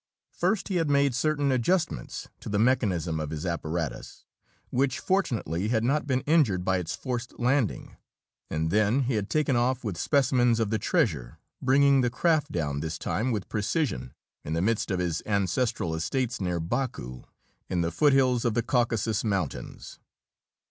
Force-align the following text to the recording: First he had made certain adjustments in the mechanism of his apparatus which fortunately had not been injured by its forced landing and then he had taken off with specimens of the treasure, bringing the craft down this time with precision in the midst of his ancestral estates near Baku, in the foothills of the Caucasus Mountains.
First 0.31 0.69
he 0.69 0.77
had 0.77 0.89
made 0.89 1.13
certain 1.13 1.51
adjustments 1.51 2.27
in 2.43 2.51
the 2.51 2.57
mechanism 2.57 3.19
of 3.19 3.29
his 3.29 3.45
apparatus 3.45 4.25
which 4.71 4.97
fortunately 4.97 5.67
had 5.67 5.83
not 5.83 6.07
been 6.07 6.21
injured 6.21 6.65
by 6.65 6.77
its 6.79 6.95
forced 6.95 7.37
landing 7.37 7.97
and 8.49 8.71
then 8.71 9.01
he 9.01 9.13
had 9.13 9.29
taken 9.29 9.55
off 9.55 9.83
with 9.83 9.99
specimens 9.99 10.59
of 10.59 10.71
the 10.71 10.79
treasure, 10.79 11.37
bringing 11.61 12.01
the 12.01 12.09
craft 12.09 12.51
down 12.51 12.79
this 12.79 12.97
time 12.97 13.29
with 13.31 13.47
precision 13.47 14.15
in 14.43 14.53
the 14.53 14.61
midst 14.63 14.89
of 14.89 14.97
his 14.97 15.21
ancestral 15.27 15.93
estates 15.93 16.41
near 16.41 16.59
Baku, 16.59 17.21
in 17.69 17.81
the 17.81 17.91
foothills 17.91 18.43
of 18.43 18.55
the 18.55 18.63
Caucasus 18.63 19.23
Mountains. 19.23 19.99